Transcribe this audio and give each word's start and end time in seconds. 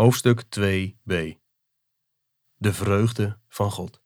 Hoofdstuk 0.00 0.42
2b 0.44 1.12
De 2.56 2.72
vreugde 2.72 3.38
van 3.48 3.70
God. 3.70 4.00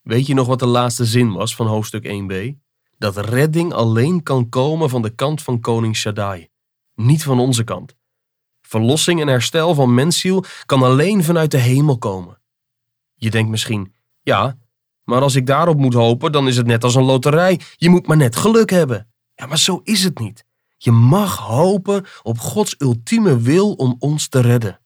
Weet 0.00 0.26
je 0.26 0.34
nog 0.34 0.46
wat 0.46 0.58
de 0.58 0.66
laatste 0.66 1.04
zin 1.04 1.32
was 1.32 1.54
van 1.54 1.66
hoofdstuk 1.66 2.04
1b? 2.06 2.58
Dat 2.98 3.16
redding 3.16 3.72
alleen 3.72 4.22
kan 4.22 4.48
komen 4.48 4.90
van 4.90 5.02
de 5.02 5.10
kant 5.10 5.42
van 5.42 5.60
koning 5.60 5.96
Shaddai, 5.96 6.48
niet 6.94 7.22
van 7.22 7.38
onze 7.38 7.64
kant. 7.64 7.96
Verlossing 8.60 9.20
en 9.20 9.28
herstel 9.28 9.74
van 9.74 9.94
mensziel 9.94 10.44
kan 10.66 10.82
alleen 10.82 11.24
vanuit 11.24 11.50
de 11.50 11.58
hemel 11.58 11.98
komen. 11.98 12.40
Je 13.14 13.30
denkt 13.30 13.50
misschien, 13.50 13.94
ja, 14.22 14.58
maar 15.04 15.22
als 15.22 15.34
ik 15.34 15.46
daarop 15.46 15.76
moet 15.76 15.94
hopen, 15.94 16.32
dan 16.32 16.48
is 16.48 16.56
het 16.56 16.66
net 16.66 16.84
als 16.84 16.94
een 16.94 17.04
loterij. 17.04 17.60
Je 17.76 17.88
moet 17.88 18.06
maar 18.06 18.16
net 18.16 18.36
geluk 18.36 18.70
hebben. 18.70 19.12
Ja, 19.34 19.46
maar 19.46 19.58
zo 19.58 19.80
is 19.84 20.04
het 20.04 20.18
niet. 20.18 20.46
Je 20.80 20.90
mag 20.90 21.36
hopen 21.36 22.06
op 22.22 22.38
Gods 22.38 22.74
ultieme 22.78 23.38
wil 23.40 23.72
om 23.72 23.96
ons 23.98 24.28
te 24.28 24.40
redden. 24.40 24.80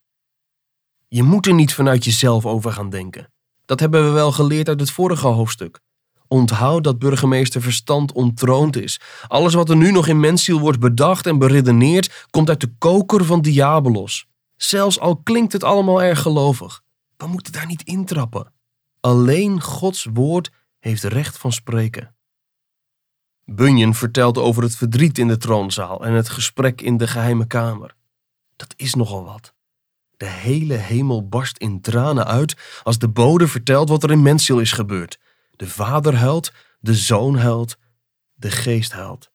Je 1.07 1.23
moet 1.23 1.45
er 1.45 1.53
niet 1.53 1.73
vanuit 1.73 2.03
jezelf 2.03 2.45
over 2.45 2.71
gaan 2.71 2.89
denken. 2.89 3.31
Dat 3.65 3.79
hebben 3.79 4.05
we 4.05 4.09
wel 4.09 4.31
geleerd 4.31 4.67
uit 4.67 4.79
het 4.79 4.91
vorige 4.91 5.27
hoofdstuk. 5.27 5.79
Onthoud 6.27 6.83
dat 6.83 6.99
burgemeester 6.99 7.61
verstand 7.61 8.11
ontroond 8.11 8.75
is. 8.75 8.99
Alles 9.27 9.53
wat 9.53 9.69
er 9.69 9.75
nu 9.75 9.91
nog 9.91 10.07
in 10.07 10.19
mensziel 10.19 10.59
wordt 10.59 10.79
bedacht 10.79 11.25
en 11.25 11.37
beredeneerd, 11.37 12.25
komt 12.29 12.49
uit 12.49 12.61
de 12.61 12.73
koker 12.77 13.25
van 13.25 13.41
Diabolos. 13.41 14.25
Zelfs 14.55 14.99
al 14.99 15.17
klinkt 15.17 15.53
het 15.53 15.63
allemaal 15.63 16.01
erg 16.03 16.21
gelovig. 16.21 16.81
We 17.17 17.27
moeten 17.27 17.53
daar 17.53 17.65
niet 17.65 17.83
intrappen. 17.83 18.53
Alleen 18.99 19.61
Gods 19.61 20.07
woord 20.13 20.51
heeft 20.79 21.03
recht 21.03 21.37
van 21.37 21.51
spreken. 21.51 22.15
Bunyan 23.45 23.93
vertelt 23.93 24.37
over 24.37 24.63
het 24.63 24.75
verdriet 24.75 25.17
in 25.17 25.27
de 25.27 25.37
troonzaal 25.37 26.05
en 26.05 26.13
het 26.13 26.29
gesprek 26.29 26.81
in 26.81 26.97
de 26.97 27.07
geheime 27.07 27.47
kamer. 27.47 27.95
Dat 28.55 28.73
is 28.77 28.93
nogal 28.93 29.23
wat. 29.23 29.53
De 30.17 30.25
hele 30.25 30.73
hemel 30.73 31.27
barst 31.27 31.57
in 31.57 31.81
tranen 31.81 32.25
uit 32.25 32.81
als 32.83 32.97
de 32.97 33.09
bode 33.09 33.47
vertelt 33.47 33.89
wat 33.89 34.03
er 34.03 34.11
in 34.11 34.21
mensziel 34.21 34.59
is 34.59 34.71
gebeurd. 34.71 35.19
De 35.55 35.67
vader 35.67 36.15
huilt, 36.15 36.51
de 36.79 36.93
zoon 36.93 37.35
huilt, 37.35 37.77
de 38.33 38.51
geest 38.51 38.91
huilt. 38.91 39.31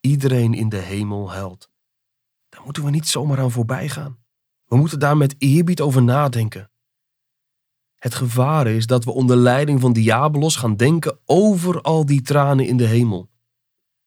Iedereen 0.00 0.54
in 0.54 0.68
de 0.68 0.76
hemel 0.76 1.32
huilt. 1.32 1.70
Daar 2.48 2.62
moeten 2.64 2.84
we 2.84 2.90
niet 2.90 3.08
zomaar 3.08 3.38
aan 3.38 3.50
voorbij 3.50 3.88
gaan. 3.88 4.18
We 4.66 4.76
moeten 4.76 4.98
daar 4.98 5.16
met 5.16 5.34
eerbied 5.38 5.80
over 5.80 6.02
nadenken. 6.02 6.70
Het 7.94 8.14
gevaar 8.14 8.66
is 8.66 8.86
dat 8.86 9.04
we 9.04 9.10
onder 9.10 9.36
leiding 9.36 9.80
van 9.80 9.92
Diabolos 9.92 10.56
gaan 10.56 10.76
denken 10.76 11.18
over 11.24 11.80
al 11.80 12.06
die 12.06 12.22
tranen 12.22 12.66
in 12.66 12.76
de 12.76 12.86
hemel. 12.86 13.30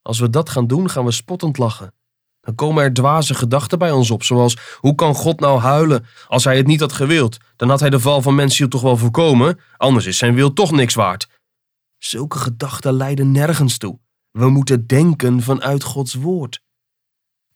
Als 0.10 0.20
we 0.20 0.30
dat 0.30 0.50
gaan 0.50 0.68
doen, 0.68 0.90
gaan 0.90 1.06
we 1.06 1.12
spottend 1.12 1.58
lachen. 1.58 1.94
Dan 2.42 2.56
komen 2.56 2.84
er 2.84 2.94
dwaze 2.94 3.34
gedachten 3.34 3.80
bij 3.80 3.92
ons 3.92 4.12
op, 4.12 4.24
zoals 4.24 4.58
hoe 4.76 4.96
kan 4.96 5.16
God 5.16 5.40
nou 5.40 5.60
huilen 5.60 6.06
als 6.28 6.44
hij 6.44 6.58
het 6.58 6.68
niet 6.68 6.80
had 6.80 6.92
gewild? 6.92 7.38
Dan 7.56 7.70
had 7.70 7.80
hij 7.80 7.90
de 7.90 8.00
val 8.00 8.22
van 8.22 8.36
mensziel 8.36 8.68
toch 8.68 8.82
wel 8.82 8.98
voorkomen, 8.98 9.60
anders 9.78 10.06
is 10.06 10.18
zijn 10.18 10.34
wil 10.34 10.54
toch 10.54 10.72
niks 10.72 10.94
waard. 10.94 11.30
Zulke 11.98 12.38
gedachten 12.38 12.94
leiden 12.94 13.32
nergens 13.32 13.78
toe. 13.78 14.00
We 14.32 14.50
moeten 14.50 14.88
denken 14.88 15.42
vanuit 15.42 15.84
Gods 15.84 16.14
woord. 16.14 16.62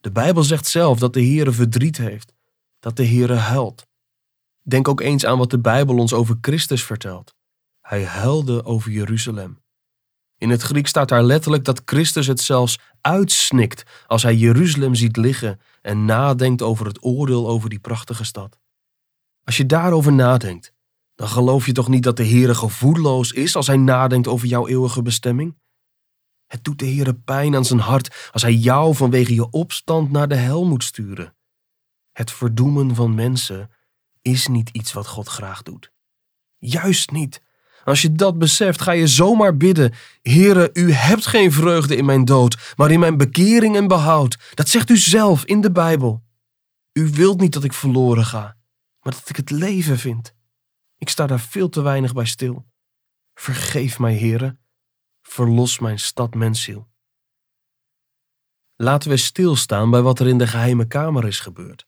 De 0.01 0.11
Bijbel 0.11 0.43
zegt 0.43 0.67
zelf 0.67 0.99
dat 0.99 1.13
de 1.13 1.21
Heere 1.25 1.51
verdriet 1.51 1.97
heeft, 1.97 2.33
dat 2.79 2.95
de 2.95 3.07
Heere 3.07 3.35
huilt. 3.35 3.87
Denk 4.61 4.87
ook 4.87 5.01
eens 5.01 5.25
aan 5.25 5.37
wat 5.37 5.49
de 5.49 5.59
Bijbel 5.59 5.97
ons 5.97 6.13
over 6.13 6.37
Christus 6.41 6.83
vertelt. 6.83 7.35
Hij 7.81 8.05
huilde 8.05 8.65
over 8.65 8.91
Jeruzalem. 8.91 9.62
In 10.43 10.49
het 10.49 10.61
Griek 10.61 10.87
staat 10.87 11.09
daar 11.09 11.23
letterlijk 11.23 11.65
dat 11.65 11.81
Christus 11.85 12.27
het 12.27 12.39
zelfs 12.39 12.79
uitsnikt 13.01 13.83
als 14.07 14.23
hij 14.23 14.35
Jeruzalem 14.35 14.95
ziet 14.95 15.17
liggen 15.17 15.59
en 15.81 16.05
nadenkt 16.05 16.61
over 16.61 16.85
het 16.85 17.03
oordeel 17.03 17.47
over 17.47 17.69
die 17.69 17.79
prachtige 17.79 18.23
stad. 18.23 18.59
Als 19.43 19.57
je 19.57 19.65
daarover 19.65 20.13
nadenkt, 20.13 20.73
dan 21.15 21.27
geloof 21.27 21.65
je 21.65 21.71
toch 21.71 21.87
niet 21.87 22.03
dat 22.03 22.17
de 22.17 22.27
Heere 22.27 22.55
gevoelloos 22.55 23.31
is 23.31 23.55
als 23.55 23.67
hij 23.67 23.77
nadenkt 23.77 24.27
over 24.27 24.47
jouw 24.47 24.67
eeuwige 24.67 25.01
bestemming? 25.01 25.57
Het 26.45 26.63
doet 26.63 26.79
de 26.79 26.85
Heere 26.85 27.13
pijn 27.13 27.55
aan 27.55 27.65
zijn 27.65 27.79
hart 27.79 28.29
als 28.31 28.41
hij 28.41 28.53
jou 28.53 28.95
vanwege 28.95 29.33
je 29.33 29.49
opstand 29.49 30.11
naar 30.11 30.27
de 30.27 30.35
hel 30.35 30.65
moet 30.65 30.83
sturen. 30.83 31.35
Het 32.11 32.31
verdoemen 32.31 32.95
van 32.95 33.15
mensen 33.15 33.69
is 34.21 34.47
niet 34.47 34.69
iets 34.69 34.93
wat 34.93 35.07
God 35.07 35.27
graag 35.27 35.61
doet. 35.61 35.91
Juist 36.57 37.11
niet. 37.11 37.41
Als 37.83 38.01
je 38.01 38.11
dat 38.11 38.37
beseft, 38.37 38.81
ga 38.81 38.91
je 38.91 39.07
zomaar 39.07 39.57
bidden: 39.57 39.93
Heere, 40.21 40.69
u 40.73 40.91
hebt 40.91 41.25
geen 41.25 41.51
vreugde 41.51 41.95
in 41.95 42.05
mijn 42.05 42.25
dood, 42.25 42.73
maar 42.75 42.91
in 42.91 42.99
mijn 42.99 43.17
bekering 43.17 43.75
en 43.75 43.87
behoud. 43.87 44.37
Dat 44.53 44.69
zegt 44.69 44.89
u 44.89 44.97
zelf 44.97 45.45
in 45.45 45.61
de 45.61 45.71
Bijbel. 45.71 46.23
U 46.93 47.09
wilt 47.09 47.39
niet 47.39 47.53
dat 47.53 47.63
ik 47.63 47.73
verloren 47.73 48.25
ga, 48.25 48.57
maar 49.01 49.13
dat 49.13 49.29
ik 49.29 49.35
het 49.35 49.49
leven 49.49 49.97
vind. 49.97 50.33
Ik 50.97 51.09
sta 51.09 51.27
daar 51.27 51.39
veel 51.39 51.69
te 51.69 51.81
weinig 51.81 52.13
bij 52.13 52.25
stil. 52.25 52.65
Vergeef 53.33 53.99
mij, 53.99 54.17
Heere. 54.17 54.57
Verlos 55.21 55.79
mijn 55.79 55.99
stad 55.99 56.33
mensziel. 56.33 56.87
Laten 58.75 59.09
we 59.09 59.17
stilstaan 59.17 59.89
bij 59.89 60.01
wat 60.01 60.19
er 60.19 60.27
in 60.27 60.37
de 60.37 60.47
geheime 60.47 60.87
kamer 60.87 61.27
is 61.27 61.39
gebeurd. 61.39 61.87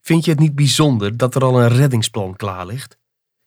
Vind 0.00 0.24
je 0.24 0.30
het 0.30 0.40
niet 0.40 0.54
bijzonder 0.54 1.16
dat 1.16 1.34
er 1.34 1.44
al 1.44 1.60
een 1.60 1.68
reddingsplan 1.68 2.36
klaar 2.36 2.66
ligt? 2.66 2.98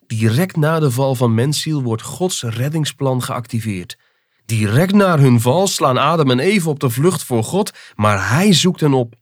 Direct 0.08 0.56
na 0.56 0.80
de 0.80 0.92
val 0.92 1.16
van 1.16 1.34
mensziel 1.34 1.84
wordt 1.84 2.02
Gods 2.02 2.44
reddingsplan 2.44 3.24
geactiveerd. 3.24 3.98
Direct 4.46 4.94
na 4.94 5.20
hun 5.20 5.42
val 5.42 5.68
slaan 5.68 5.98
Adam 5.98 6.32
en 6.32 6.40
Eva 6.40 6.70
op 6.70 6.80
de 6.80 6.90
vlucht 6.90 7.24
voor 7.24 7.44
God, 7.44 7.72
maar 7.96 8.30
hij 8.30 8.54
zoekt 8.54 8.80
hen 8.80 8.94
op. 8.94 9.16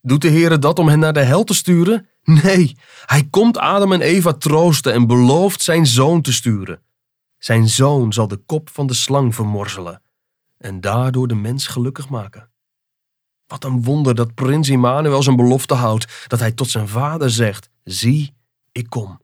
Doet 0.00 0.22
de 0.22 0.30
Heere 0.30 0.58
dat 0.58 0.78
om 0.78 0.88
hen 0.88 0.98
naar 0.98 1.12
de 1.12 1.22
hel 1.22 1.44
te 1.44 1.54
sturen? 1.54 2.08
Nee, 2.22 2.76
hij 3.06 3.28
komt 3.30 3.58
Adam 3.58 3.92
en 3.92 4.00
Eva 4.00 4.32
troosten 4.32 4.92
en 4.92 5.06
belooft 5.06 5.62
zijn 5.62 5.86
zoon 5.86 6.22
te 6.22 6.32
sturen. 6.32 6.82
Zijn 7.38 7.68
zoon 7.68 8.12
zal 8.12 8.28
de 8.28 8.36
kop 8.36 8.70
van 8.70 8.86
de 8.86 8.94
slang 8.94 9.34
vermorzelen 9.34 10.02
en 10.58 10.80
daardoor 10.80 11.28
de 11.28 11.34
mens 11.34 11.66
gelukkig 11.66 12.08
maken. 12.08 12.50
Wat 13.46 13.64
een 13.64 13.82
wonder 13.82 14.14
dat 14.14 14.34
prins 14.34 14.68
Immanuel 14.68 15.22
zijn 15.22 15.36
belofte 15.36 15.74
houdt, 15.74 16.24
dat 16.26 16.38
hij 16.38 16.52
tot 16.52 16.70
zijn 16.70 16.88
vader 16.88 17.30
zegt: 17.30 17.70
Zie, 17.84 18.34
ik 18.72 18.88
kom. 18.88 19.20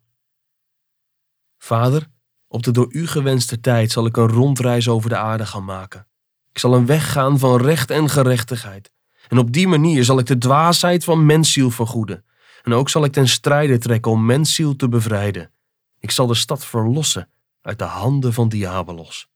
Vader, 1.67 2.07
op 2.49 2.63
de 2.63 2.71
door 2.71 2.87
u 2.93 3.07
gewenste 3.07 3.61
tijd 3.61 3.93
zal 3.93 4.07
ik 4.07 4.17
een 4.17 4.29
rondreis 4.29 4.89
over 4.89 5.09
de 5.09 5.17
aarde 5.17 5.47
gaan 5.47 5.65
maken. 5.65 6.07
Ik 6.53 6.59
zal 6.59 6.75
een 6.75 6.87
weg 6.87 7.13
gaan 7.13 7.39
van 7.39 7.61
recht 7.61 7.91
en 7.91 8.09
gerechtigheid. 8.09 8.93
En 9.29 9.39
op 9.39 9.53
die 9.53 9.69
manier 9.69 10.05
zal 10.05 10.19
ik 10.19 10.27
de 10.27 10.39
dwaasheid 10.39 11.05
van 11.05 11.27
mensziel 11.27 11.71
vergoeden. 11.71 12.25
En 12.63 12.73
ook 12.73 12.89
zal 12.89 13.05
ik 13.05 13.13
ten 13.13 13.29
strijde 13.29 13.79
trekken 13.79 14.11
om 14.11 14.27
mensziel 14.27 14.77
te 14.77 14.89
bevrijden. 14.89 15.51
Ik 15.99 16.11
zal 16.11 16.27
de 16.27 16.35
stad 16.35 16.65
verlossen 16.65 17.29
uit 17.63 17.79
de 17.79 17.85
handen 17.85 18.33
van 18.33 18.49
Diabolos. 18.49 19.29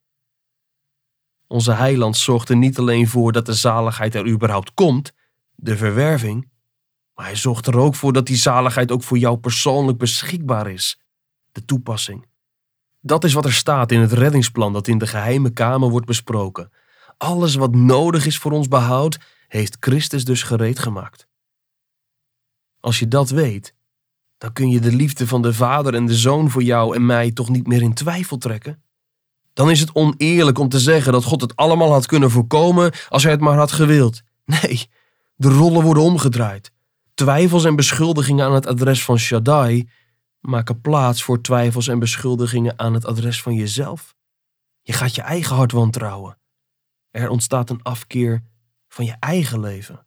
Onze 1.46 1.72
heiland 1.72 2.16
zorgt 2.16 2.48
er 2.48 2.56
niet 2.56 2.78
alleen 2.78 3.08
voor 3.08 3.32
dat 3.32 3.46
de 3.46 3.54
zaligheid 3.54 4.14
er 4.14 4.28
überhaupt 4.28 4.74
komt, 4.74 5.12
de 5.54 5.76
verwerving, 5.76 6.50
maar 7.14 7.24
hij 7.24 7.36
zorgt 7.36 7.66
er 7.66 7.78
ook 7.78 7.94
voor 7.94 8.12
dat 8.12 8.26
die 8.26 8.36
zaligheid 8.36 8.90
ook 8.90 9.02
voor 9.02 9.18
jou 9.18 9.36
persoonlijk 9.36 9.98
beschikbaar 9.98 10.70
is, 10.70 10.98
de 11.52 11.64
toepassing. 11.64 12.26
Dat 13.00 13.24
is 13.24 13.32
wat 13.32 13.44
er 13.44 13.52
staat 13.52 13.92
in 13.92 14.00
het 14.00 14.12
reddingsplan 14.12 14.72
dat 14.72 14.88
in 14.88 14.98
de 14.98 15.06
geheime 15.06 15.50
kamer 15.50 15.88
wordt 15.90 16.06
besproken. 16.06 16.70
Alles 17.16 17.54
wat 17.54 17.74
nodig 17.74 18.26
is 18.26 18.38
voor 18.38 18.52
ons 18.52 18.68
behoud, 18.68 19.18
heeft 19.48 19.76
Christus 19.80 20.24
dus 20.24 20.42
gereed 20.42 20.78
gemaakt. 20.78 21.28
Als 22.80 22.98
je 22.98 23.08
dat 23.08 23.30
weet, 23.30 23.74
dan 24.38 24.52
kun 24.52 24.70
je 24.70 24.80
de 24.80 24.92
liefde 24.92 25.26
van 25.26 25.42
de 25.42 25.52
Vader 25.52 25.94
en 25.94 26.06
de 26.06 26.14
Zoon 26.14 26.50
voor 26.50 26.62
jou 26.62 26.94
en 26.94 27.06
mij 27.06 27.30
toch 27.30 27.48
niet 27.48 27.66
meer 27.66 27.82
in 27.82 27.94
twijfel 27.94 28.38
trekken. 28.38 28.82
Dan 29.52 29.70
is 29.70 29.80
het 29.80 29.94
oneerlijk 29.94 30.58
om 30.58 30.68
te 30.68 30.78
zeggen 30.78 31.12
dat 31.12 31.24
God 31.24 31.40
het 31.40 31.56
allemaal 31.56 31.92
had 31.92 32.06
kunnen 32.06 32.30
voorkomen 32.30 32.92
als 33.08 33.22
hij 33.22 33.32
het 33.32 33.40
maar 33.40 33.56
had 33.56 33.72
gewild. 33.72 34.20
Nee, 34.44 34.88
de 35.34 35.48
rollen 35.48 35.82
worden 35.82 36.02
omgedraaid. 36.02 36.72
Twijfels 37.14 37.64
en 37.64 37.76
beschuldigingen 37.76 38.46
aan 38.46 38.54
het 38.54 38.66
adres 38.66 39.04
van 39.04 39.18
Shaddai 39.18 39.88
maken 40.40 40.80
plaats 40.80 41.22
voor 41.22 41.40
twijfels 41.40 41.88
en 41.88 41.98
beschuldigingen 41.98 42.78
aan 42.78 42.94
het 42.94 43.04
adres 43.04 43.42
van 43.42 43.54
jezelf. 43.54 44.14
Je 44.82 44.92
gaat 44.92 45.14
je 45.14 45.22
eigen 45.22 45.56
hart 45.56 45.72
wantrouwen. 45.72 46.38
Er 47.10 47.28
ontstaat 47.28 47.70
een 47.70 47.82
afkeer 47.82 48.42
van 48.88 49.04
je 49.04 49.16
eigen 49.20 49.60
leven. 49.60 50.06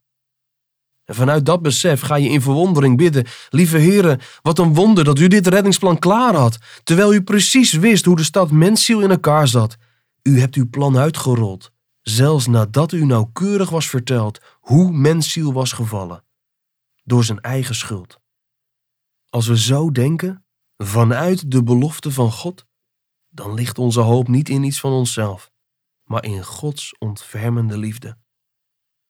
En 1.06 1.16
vanuit 1.16 1.46
dat 1.46 1.62
besef 1.62 2.02
ga 2.02 2.16
je 2.16 2.30
in 2.30 2.42
verwondering 2.42 2.98
bidden: 2.98 3.26
Lieve 3.50 3.78
heren, 3.78 4.20
wat 4.42 4.60
een 4.60 4.74
wonder 4.74 5.04
dat 5.04 5.20
u 5.20 5.28
dit 5.28 5.48
reddingsplan 5.48 6.00
klaar 6.00 6.36
had, 6.36 6.58
terwijl 6.84 7.14
u 7.14 7.24
precies 7.24 7.72
wist 7.72 8.06
hoe 8.06 8.16
de 8.16 8.24
stad 8.24 8.52
mensziel 8.52 9.02
in 9.02 9.10
elkaar 9.10 9.48
zat. 9.48 9.78
U 10.22 10.40
hebt 10.40 10.56
uw 10.56 10.70
plan 10.70 10.98
uitgerold, 10.98 11.72
zelfs 12.02 12.48
nadat 12.48 12.92
u 12.92 13.06
nauwkeurig 13.06 13.70
was 13.70 13.90
verteld 13.90 14.40
hoe 14.60 14.92
mensziel 14.92 15.54
was 15.54 15.72
gevallen. 15.72 16.24
Door 17.04 17.24
zijn 17.24 17.40
eigen 17.40 17.76
schuld. 17.76 18.22
Als 19.34 19.48
we 19.48 19.58
zo 19.58 19.92
denken, 19.92 20.46
vanuit 20.78 21.52
de 21.52 21.64
belofte 21.64 22.12
van 22.12 22.32
God, 22.32 22.66
dan 23.30 23.54
ligt 23.54 23.78
onze 23.78 24.00
hoop 24.00 24.28
niet 24.28 24.50
in 24.50 24.64
iets 24.64 24.80
van 24.80 24.92
onszelf, 24.92 25.52
maar 26.04 26.24
in 26.24 26.44
Gods 26.44 26.96
ontfermende 27.00 27.78
liefde. 27.78 28.18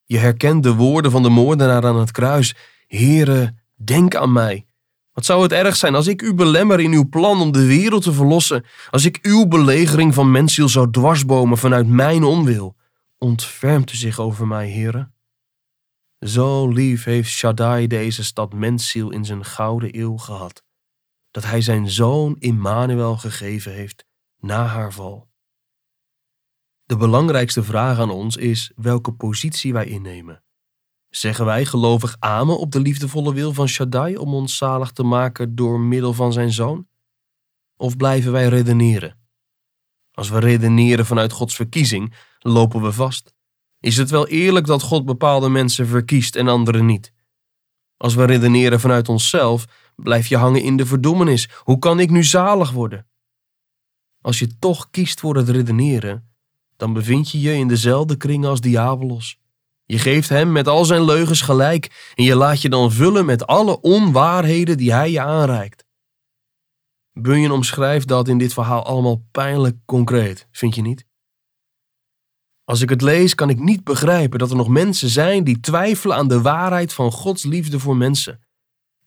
Je 0.04 0.18
herkent 0.18 0.64
de 0.64 0.74
woorden 0.74 1.12
van 1.12 1.24
de 1.24 1.30
moordenaar 1.30 1.86
aan 1.86 2.00
het 2.00 2.12
kruis. 2.12 2.56
Heere, 2.88 3.56
Denk 3.76 4.16
aan 4.16 4.32
mij. 4.32 4.66
Wat 5.12 5.26
zou 5.26 5.44
het 5.44 5.52
erg 5.52 5.76
zijn 5.76 5.96
als 5.96 6.08
ik 6.08 6.22
u 6.22 6.34
belemmer 6.34 6.80
in 6.80 6.94
uw 6.94 7.10
plan 7.10 7.42
om 7.42 7.52
de 7.52 7.66
wereld 7.66 8.04
te 8.04 8.14
verlossen, 8.14 8.66
als 8.90 9.06
ik 9.06 9.20
uw 9.22 9.48
belegering 9.48 10.14
van 10.14 10.32
mensziel 10.32 10.70
zou 10.70 10.92
dwarsbomen 10.92 11.58
vanuit 11.58 11.88
mijn 11.88 12.24
onwil. 12.24 12.76
Ontfermt 13.18 13.92
u 13.92 13.96
zich 13.96 14.20
over 14.20 14.48
mij, 14.48 14.68
heren? 14.68 15.13
Zo 16.26 16.68
lief 16.68 17.04
heeft 17.04 17.30
Shaddai 17.30 17.88
deze 17.88 18.24
stad 18.24 18.54
mensziel 18.54 19.12
in 19.12 19.26
zijn 19.26 19.46
gouden 19.46 20.00
eeuw 20.00 20.18
gehad, 20.18 20.64
dat 21.32 21.44
hij 21.44 21.62
zijn 21.62 21.90
zoon 21.90 22.36
Immanuel 22.40 23.18
gegeven 23.18 23.74
heeft 23.74 24.06
na 24.38 24.66
haar 24.66 24.94
val. 24.94 25.30
De 26.84 26.98
belangrijkste 26.98 27.64
vraag 27.64 28.00
aan 28.00 28.10
ons 28.10 28.38
is 28.38 28.72
welke 28.76 29.14
positie 29.14 29.74
wij 29.74 29.86
innemen. 29.86 30.44
Zeggen 31.10 31.46
wij 31.46 31.66
gelovig 31.66 32.16
amen 32.20 32.60
op 32.60 32.72
de 32.72 32.80
liefdevolle 32.80 33.34
wil 33.34 33.54
van 33.54 33.68
Shaddai 33.68 34.18
om 34.18 34.34
ons 34.34 34.58
zalig 34.58 34.92
te 34.92 35.04
maken 35.04 35.56
door 35.56 35.80
middel 35.80 36.14
van 36.14 36.34
zijn 36.34 36.52
zoon? 36.52 36.88
Of 37.76 37.98
blijven 37.98 38.32
wij 38.32 38.48
redeneren? 38.48 39.20
Als 40.12 40.30
we 40.30 40.40
redeneren 40.40 41.06
vanuit 41.06 41.32
Gods 41.32 41.56
verkiezing, 41.56 42.16
lopen 42.40 42.82
we 42.82 42.92
vast. 42.92 43.33
Is 43.84 43.98
het 43.98 44.10
wel 44.10 44.28
eerlijk 44.28 44.66
dat 44.66 44.82
God 44.82 45.06
bepaalde 45.06 45.50
mensen 45.50 45.88
verkiest 45.88 46.36
en 46.36 46.48
anderen 46.48 46.86
niet? 46.86 47.14
Als 47.98 48.16
we 48.16 48.26
redeneren 48.26 48.80
vanuit 48.80 49.10
onszelf, 49.10 49.66
blijf 49.96 50.28
je 50.28 50.38
hangen 50.38 50.62
in 50.62 50.78
de 50.78 50.86
verdoemenis. 50.86 51.50
Hoe 51.58 51.80
kan 51.80 52.00
ik 52.00 52.10
nu 52.10 52.24
zalig 52.24 52.72
worden? 52.72 53.08
Als 54.22 54.40
je 54.40 54.58
toch 54.60 54.90
kiest 54.90 55.20
voor 55.20 55.36
het 55.36 55.50
redeneren, 55.50 56.34
dan 56.78 56.94
bevind 56.94 57.32
je 57.32 57.40
je 57.40 57.54
in 57.54 57.68
dezelfde 57.68 58.16
kring 58.16 58.46
als 58.46 58.62
Diabolos. 58.62 59.38
Je 59.86 60.00
geeft 60.00 60.30
hem 60.30 60.52
met 60.52 60.68
al 60.68 60.86
zijn 60.86 61.04
leugens 61.04 61.42
gelijk 61.42 62.12
en 62.16 62.24
je 62.24 62.36
laat 62.36 62.62
je 62.62 62.70
dan 62.70 62.92
vullen 62.92 63.26
met 63.26 63.48
alle 63.48 63.82
onwaarheden 63.82 64.78
die 64.78 64.94
hij 64.94 65.12
je 65.12 65.22
aanreikt. 65.22 65.86
Bunyan 67.14 67.52
omschrijft 67.52 68.08
dat 68.08 68.28
in 68.28 68.38
dit 68.38 68.54
verhaal 68.54 68.86
allemaal 68.86 69.26
pijnlijk 69.32 69.78
concreet, 69.86 70.48
vind 70.52 70.76
je 70.76 70.82
niet? 70.82 71.06
Als 72.66 72.82
ik 72.82 72.90
het 72.90 73.02
lees, 73.02 73.36
kan 73.36 73.50
ik 73.50 73.60
niet 73.60 73.84
begrijpen 73.84 74.40
dat 74.40 74.50
er 74.50 74.56
nog 74.56 74.68
mensen 74.68 75.10
zijn 75.10 75.44
die 75.44 75.60
twijfelen 75.60 76.18
aan 76.18 76.28
de 76.28 76.42
waarheid 76.42 76.94
van 76.94 77.12
Gods 77.12 77.44
liefde 77.44 77.80
voor 77.80 77.98
mensen. 77.98 78.40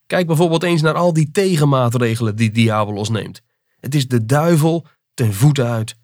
Kijk 0.06 0.26
bijvoorbeeld 0.26 0.62
eens 0.62 0.82
naar 0.82 0.94
al 0.94 1.12
die 1.12 1.30
tegenmaatregelen 1.30 2.36
die 2.36 2.50
Diabolos 2.50 3.08
neemt. 3.08 3.42
Het 3.80 3.94
is 3.94 4.08
de 4.08 4.26
duivel 4.26 4.86
ten 5.14 5.34
voeten 5.34 5.66
uit. 5.66 5.96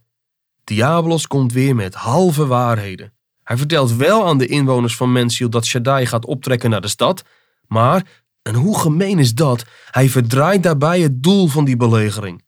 Diabolos 0.65 1.27
komt 1.27 1.53
weer 1.53 1.75
met 1.75 1.95
halve 1.95 2.47
waarheden. 2.47 3.13
Hij 3.43 3.57
vertelt 3.57 3.97
wel 3.97 4.27
aan 4.27 4.39
de 4.39 4.47
inwoners 4.47 4.97
van 4.97 5.13
Mensiel 5.13 5.51
dat 5.51 5.67
Shaddai 5.67 6.07
gaat 6.07 6.27
optrekken 6.27 6.71
naar 6.71 6.81
de 6.81 6.89
stad, 6.89 7.25
maar, 7.67 8.23
en 8.43 8.55
hoe 8.55 8.79
gemeen 8.79 9.19
is 9.19 9.35
dat, 9.35 9.65
hij 9.91 10.09
verdraait 10.09 10.63
daarbij 10.63 11.01
het 11.01 11.23
doel 11.23 11.47
van 11.47 11.65
die 11.65 11.77
belegering. 11.77 12.45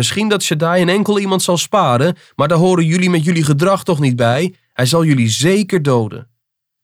Misschien 0.00 0.28
dat 0.28 0.42
Shaddai 0.42 0.82
een 0.82 0.88
enkel 0.88 1.18
iemand 1.18 1.42
zal 1.42 1.56
sparen, 1.56 2.16
maar 2.36 2.48
daar 2.48 2.58
horen 2.58 2.84
jullie 2.84 3.10
met 3.10 3.24
jullie 3.24 3.44
gedrag 3.44 3.84
toch 3.84 4.00
niet 4.00 4.16
bij? 4.16 4.54
Hij 4.72 4.86
zal 4.86 5.04
jullie 5.04 5.28
zeker 5.28 5.82
doden. 5.82 6.28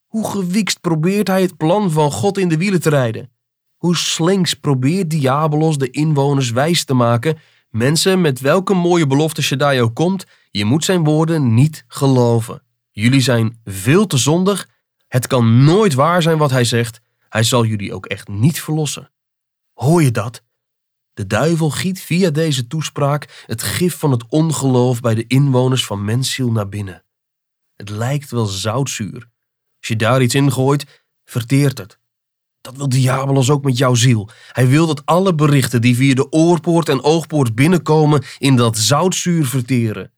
Hoe 0.06 0.30
gewikst 0.30 0.80
probeert 0.80 1.28
hij 1.28 1.42
het 1.42 1.56
plan 1.56 1.90
van 1.90 2.10
God 2.10 2.38
in 2.38 2.48
de 2.48 2.56
wielen 2.56 2.80
te 2.80 2.90
rijden? 2.90 3.30
Hoe 3.76 3.96
slinks 3.96 4.54
probeert 4.54 5.10
Diabolos 5.10 5.78
de 5.78 5.90
inwoners 5.90 6.50
wijs 6.50 6.84
te 6.84 6.94
maken 6.94 7.38
Mensen, 7.70 8.20
met 8.20 8.40
welke 8.40 8.74
mooie 8.74 9.06
belofte 9.06 9.42
Shaddai 9.42 9.80
ook 9.80 9.94
komt, 9.94 10.26
je 10.50 10.64
moet 10.64 10.84
zijn 10.84 11.04
woorden 11.04 11.54
niet 11.54 11.84
geloven. 11.88 12.62
Jullie 12.90 13.20
zijn 13.20 13.60
veel 13.64 14.06
te 14.06 14.16
zondig. 14.16 14.68
Het 15.08 15.26
kan 15.26 15.64
nooit 15.64 15.94
waar 15.94 16.22
zijn 16.22 16.38
wat 16.38 16.50
hij 16.50 16.64
zegt. 16.64 17.00
Hij 17.28 17.42
zal 17.42 17.64
jullie 17.64 17.94
ook 17.94 18.06
echt 18.06 18.28
niet 18.28 18.60
verlossen. 18.60 19.10
Hoor 19.72 20.02
je 20.02 20.10
dat? 20.10 20.42
De 21.16 21.26
duivel 21.26 21.70
giet 21.70 22.00
via 22.00 22.30
deze 22.30 22.66
toespraak 22.66 23.44
het 23.46 23.62
gif 23.62 23.98
van 23.98 24.10
het 24.10 24.24
ongeloof 24.28 25.00
bij 25.00 25.14
de 25.14 25.26
inwoners 25.26 25.86
van 25.86 26.04
mensziel 26.04 26.52
naar 26.52 26.68
binnen. 26.68 27.04
Het 27.76 27.88
lijkt 27.88 28.30
wel 28.30 28.46
zoutzuur. 28.46 29.28
Als 29.78 29.88
je 29.88 29.96
daar 29.96 30.22
iets 30.22 30.34
in 30.34 30.52
gooit, 30.52 31.04
verteert 31.24 31.78
het. 31.78 31.98
Dat 32.60 32.76
wil 32.76 32.88
Diabolos 32.88 33.50
ook 33.50 33.64
met 33.64 33.78
jouw 33.78 33.94
ziel. 33.94 34.28
Hij 34.52 34.68
wil 34.68 34.86
dat 34.86 35.06
alle 35.06 35.34
berichten 35.34 35.80
die 35.80 35.96
via 35.96 36.14
de 36.14 36.32
oorpoort 36.32 36.88
en 36.88 37.02
oogpoort 37.02 37.54
binnenkomen 37.54 38.24
in 38.38 38.56
dat 38.56 38.78
zoutzuur 38.78 39.46
verteren. 39.46 40.12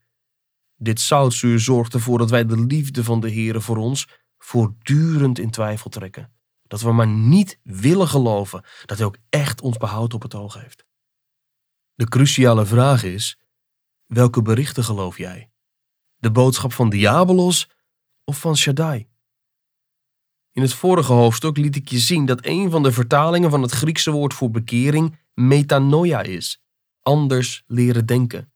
Dit 0.76 1.00
zoutzuur 1.00 1.60
zorgt 1.60 1.94
ervoor 1.94 2.18
dat 2.18 2.30
wij 2.30 2.46
de 2.46 2.64
liefde 2.64 3.04
van 3.04 3.20
de 3.20 3.32
Heere 3.32 3.60
voor 3.60 3.76
ons 3.76 4.08
voortdurend 4.38 5.38
in 5.38 5.50
twijfel 5.50 5.90
trekken. 5.90 6.32
Dat 6.62 6.80
we 6.80 6.92
maar 6.92 7.08
niet 7.08 7.58
willen 7.62 8.08
geloven 8.08 8.64
dat 8.86 8.98
hij 8.98 9.06
ook 9.06 9.18
echt 9.28 9.60
ons 9.60 9.76
behoud 9.76 10.14
op 10.14 10.22
het 10.22 10.34
oog 10.34 10.54
heeft. 10.54 10.86
De 11.98 12.08
cruciale 12.08 12.66
vraag 12.66 13.02
is: 13.02 13.38
welke 14.06 14.42
berichten 14.42 14.84
geloof 14.84 15.18
jij? 15.18 15.50
De 16.16 16.30
boodschap 16.30 16.72
van 16.72 16.90
Diabolos 16.90 17.70
of 18.24 18.40
van 18.40 18.56
Shaddai? 18.56 19.08
In 20.52 20.62
het 20.62 20.72
vorige 20.72 21.12
hoofdstuk 21.12 21.56
liet 21.56 21.76
ik 21.76 21.88
je 21.88 21.98
zien 21.98 22.26
dat 22.26 22.46
een 22.46 22.70
van 22.70 22.82
de 22.82 22.92
vertalingen 22.92 23.50
van 23.50 23.62
het 23.62 23.70
Griekse 23.70 24.10
woord 24.10 24.34
voor 24.34 24.50
bekering 24.50 25.18
metanoia 25.34 26.22
is. 26.22 26.62
Anders 27.02 27.62
leren 27.66 28.06
denken. 28.06 28.52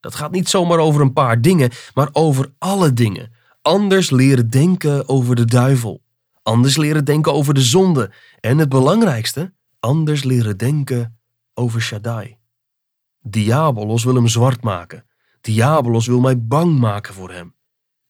Dat 0.00 0.14
gaat 0.14 0.30
niet 0.30 0.48
zomaar 0.48 0.78
over 0.78 1.00
een 1.00 1.12
paar 1.12 1.40
dingen, 1.40 1.70
maar 1.94 2.08
over 2.12 2.54
alle 2.58 2.92
dingen. 2.92 3.32
Anders 3.62 4.10
leren 4.10 4.50
denken 4.50 5.08
over 5.08 5.34
de 5.34 5.44
duivel. 5.44 6.02
Anders 6.42 6.76
leren 6.76 7.04
denken 7.04 7.32
over 7.32 7.54
de 7.54 7.62
zonde. 7.62 8.12
En 8.40 8.58
het 8.58 8.68
belangrijkste, 8.68 9.54
anders 9.80 10.24
leren 10.24 10.56
denken 10.56 11.18
over 11.54 11.80
Shaddai. 11.80 12.38
Diabolos 13.28 14.04
wil 14.04 14.14
hem 14.14 14.28
zwart 14.28 14.62
maken. 14.62 15.06
Diabolos 15.40 16.06
wil 16.06 16.20
mij 16.20 16.46
bang 16.46 16.78
maken 16.78 17.14
voor 17.14 17.30
hem. 17.30 17.54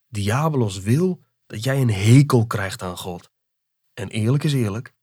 Diabolos 0.09 0.81
wil 0.81 1.25
dat 1.47 1.65
jij 1.65 1.81
een 1.81 1.91
hekel 1.91 2.47
krijgt 2.47 2.83
aan 2.83 2.97
God. 2.97 3.31
En 3.95 4.09
eerlijk 4.09 4.45
is 4.45 4.53
eerlijk, 4.53 4.95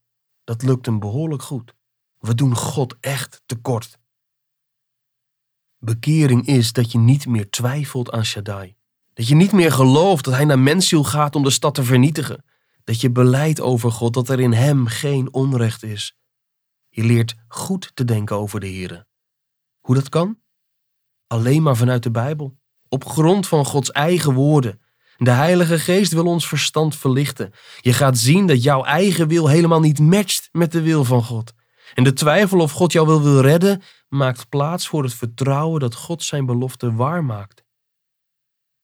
dat 0.43 0.61
lukt 0.61 0.85
hem 0.85 0.99
behoorlijk 0.99 1.41
goed. 1.41 1.73
We 2.19 2.35
doen 2.35 2.55
God 2.55 2.95
echt 2.99 3.41
tekort. 3.45 3.99
Bekering 5.77 6.47
is 6.47 6.73
dat 6.73 6.91
je 6.91 6.97
niet 6.97 7.25
meer 7.25 7.49
twijfelt 7.49 8.11
aan 8.11 8.25
Shaddai. 8.25 8.75
Dat 9.13 9.27
je 9.27 9.35
niet 9.35 9.51
meer 9.51 9.71
gelooft 9.71 10.25
dat 10.25 10.33
hij 10.33 10.45
naar 10.45 10.59
mensziel 10.59 11.03
gaat 11.03 11.35
om 11.35 11.43
de 11.43 11.49
stad 11.49 11.75
te 11.75 11.83
vernietigen. 11.83 12.45
Dat 12.83 13.01
je 13.01 13.11
beleidt 13.11 13.61
over 13.61 13.91
God 13.91 14.13
dat 14.13 14.29
er 14.29 14.39
in 14.39 14.53
hem 14.53 14.85
geen 14.85 15.33
onrecht 15.33 15.83
is. 15.83 16.17
Je 16.89 17.03
leert 17.03 17.35
goed 17.47 17.91
te 17.93 18.05
denken 18.05 18.35
over 18.35 18.59
de 18.59 18.69
Here. 18.69 19.11
Hoe 19.83 19.95
dat 19.95 20.09
kan? 20.09 20.39
Alleen 21.27 21.61
maar 21.61 21.75
vanuit 21.75 22.03
de 22.03 22.11
Bijbel. 22.11 22.57
Op 22.89 23.05
grond 23.05 23.47
van 23.47 23.65
Gods 23.65 23.91
eigen 23.91 24.33
woorden. 24.33 24.81
De 25.17 25.31
Heilige 25.31 25.79
Geest 25.79 26.13
wil 26.13 26.25
ons 26.25 26.47
verstand 26.47 26.95
verlichten. 26.95 27.51
Je 27.81 27.93
gaat 27.93 28.17
zien 28.17 28.47
dat 28.47 28.63
jouw 28.63 28.83
eigen 28.83 29.27
wil 29.27 29.47
helemaal 29.47 29.79
niet 29.79 29.99
matcht 29.99 30.49
met 30.51 30.71
de 30.71 30.81
wil 30.81 31.03
van 31.03 31.23
God. 31.23 31.53
En 31.93 32.03
de 32.03 32.13
twijfel 32.13 32.59
of 32.59 32.71
God 32.71 32.91
jou 32.91 33.07
wil 33.07 33.21
wil 33.21 33.41
redden, 33.41 33.81
maakt 34.07 34.49
plaats 34.49 34.87
voor 34.87 35.03
het 35.03 35.13
vertrouwen 35.13 35.79
dat 35.79 35.95
God 35.95 36.23
zijn 36.23 36.45
belofte 36.45 36.93
waarmaakt. 36.93 37.63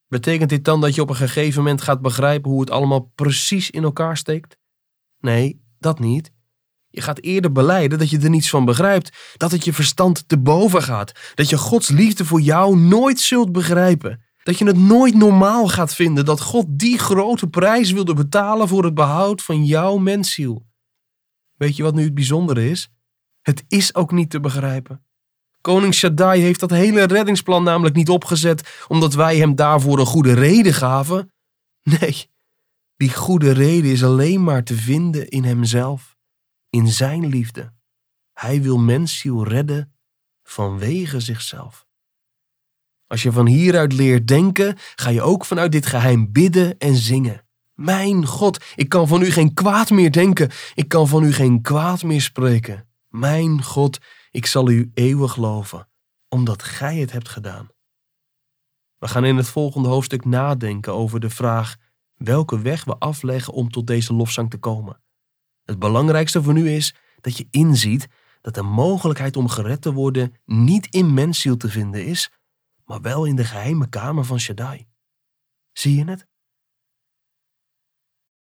Betekent 0.07 0.49
dit 0.49 0.65
dan 0.65 0.81
dat 0.81 0.95
je 0.95 1.01
op 1.01 1.09
een 1.09 1.15
gegeven 1.15 1.63
moment 1.63 1.81
gaat 1.81 2.01
begrijpen 2.01 2.51
hoe 2.51 2.59
het 2.59 2.69
allemaal 2.69 3.11
precies 3.15 3.69
in 3.69 3.83
elkaar 3.83 4.17
steekt? 4.17 4.57
Nee, 5.19 5.63
dat 5.79 5.99
niet. 5.99 6.31
Je 6.89 7.01
gaat 7.01 7.21
eerder 7.21 7.51
beleiden 7.51 7.97
dat 7.97 8.09
je 8.09 8.19
er 8.19 8.29
niets 8.29 8.49
van 8.49 8.65
begrijpt, 8.65 9.17
dat 9.37 9.51
het 9.51 9.65
je 9.65 9.73
verstand 9.73 10.23
te 10.27 10.39
boven 10.39 10.83
gaat, 10.83 11.11
dat 11.35 11.49
je 11.49 11.57
Gods 11.57 11.89
liefde 11.89 12.25
voor 12.25 12.41
jou 12.41 12.77
nooit 12.77 13.19
zult 13.19 13.51
begrijpen. 13.51 14.23
Dat 14.43 14.57
je 14.57 14.65
het 14.65 14.77
nooit 14.77 15.15
normaal 15.15 15.67
gaat 15.67 15.93
vinden 15.93 16.25
dat 16.25 16.41
God 16.41 16.65
die 16.69 16.97
grote 16.97 17.47
prijs 17.47 17.91
wilde 17.91 18.13
betalen 18.13 18.67
voor 18.67 18.83
het 18.83 18.93
behoud 18.93 19.41
van 19.41 19.65
jouw 19.65 19.97
mensziel. 19.97 20.65
Weet 21.55 21.75
je 21.75 21.83
wat 21.83 21.93
nu 21.93 22.03
het 22.03 22.13
bijzondere 22.13 22.69
is? 22.69 22.89
Het 23.41 23.63
is 23.67 23.95
ook 23.95 24.11
niet 24.11 24.29
te 24.29 24.39
begrijpen. 24.39 25.03
Koning 25.61 25.93
Shaddai 25.93 26.41
heeft 26.41 26.59
dat 26.59 26.69
hele 26.69 27.03
reddingsplan 27.03 27.63
namelijk 27.63 27.95
niet 27.95 28.09
opgezet 28.09 28.83
omdat 28.87 29.13
wij 29.13 29.37
hem 29.37 29.55
daarvoor 29.55 29.99
een 29.99 30.05
goede 30.05 30.33
reden 30.33 30.73
gaven. 30.73 31.31
Nee, 31.83 32.29
die 32.97 33.13
goede 33.13 33.51
reden 33.51 33.91
is 33.91 34.03
alleen 34.03 34.43
maar 34.43 34.63
te 34.63 34.75
vinden 34.75 35.29
in 35.29 35.43
hemzelf, 35.43 36.17
in 36.69 36.87
zijn 36.87 37.25
liefde. 37.25 37.73
Hij 38.33 38.61
wil 38.61 38.77
mensziel 38.77 39.43
redden 39.43 39.93
vanwege 40.43 41.19
zichzelf. 41.19 41.87
Als 43.07 43.23
je 43.23 43.31
van 43.31 43.47
hieruit 43.47 43.93
leert 43.93 44.27
denken, 44.27 44.77
ga 44.95 45.09
je 45.09 45.21
ook 45.21 45.45
vanuit 45.45 45.71
dit 45.71 45.85
geheim 45.85 46.31
bidden 46.31 46.77
en 46.77 46.95
zingen. 46.95 47.45
Mijn 47.73 48.25
God, 48.25 48.65
ik 48.75 48.89
kan 48.89 49.07
van 49.07 49.21
u 49.21 49.31
geen 49.31 49.53
kwaad 49.53 49.89
meer 49.89 50.11
denken. 50.11 50.49
Ik 50.73 50.87
kan 50.87 51.07
van 51.07 51.23
u 51.23 51.33
geen 51.33 51.61
kwaad 51.61 52.03
meer 52.03 52.21
spreken. 52.21 52.87
Mijn 53.07 53.63
God, 53.63 53.99
ik 54.31 54.45
zal 54.45 54.69
u 54.69 54.91
eeuwig 54.93 55.35
loven, 55.35 55.89
omdat 56.27 56.63
gij 56.63 56.97
het 56.97 57.11
hebt 57.11 57.29
gedaan. 57.29 57.69
We 58.97 59.07
gaan 59.07 59.25
in 59.25 59.37
het 59.37 59.49
volgende 59.49 59.87
hoofdstuk 59.87 60.25
nadenken 60.25 60.93
over 60.93 61.19
de 61.19 61.29
vraag 61.29 61.75
welke 62.13 62.59
weg 62.59 62.83
we 62.83 62.97
afleggen 62.97 63.53
om 63.53 63.69
tot 63.69 63.87
deze 63.87 64.13
lofzang 64.13 64.49
te 64.49 64.57
komen. 64.57 65.01
Het 65.69 65.79
belangrijkste 65.79 66.43
voor 66.43 66.53
nu 66.53 66.69
is, 66.69 66.95
dat 67.21 67.37
je 67.37 67.47
inziet 67.51 68.07
dat 68.41 68.53
de 68.53 68.61
mogelijkheid 68.61 69.37
om 69.37 69.47
gered 69.47 69.81
te 69.81 69.93
worden 69.93 70.33
niet 70.45 70.87
in 70.87 71.13
mensziel 71.13 71.57
te 71.57 71.69
vinden 71.69 72.05
is, 72.05 72.31
maar 72.85 73.01
wel 73.01 73.25
in 73.25 73.35
de 73.35 73.45
geheime 73.45 73.89
kamer 73.89 74.25
van 74.25 74.39
Shaddai. 74.39 74.87
Zie 75.71 75.95
je 75.95 76.09
het? 76.09 76.27